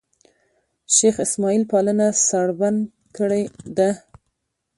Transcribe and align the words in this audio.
شېخ 0.95 1.15
اسماعیل 1.25 1.63
پالنه 1.71 2.07
سړبن 2.27 2.75
کړې 3.15 3.43
ده. 3.77 3.89